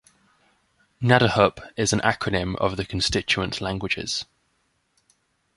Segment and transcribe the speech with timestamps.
[0.99, 4.25] "Nadahup" is an acronym of the constituent languages.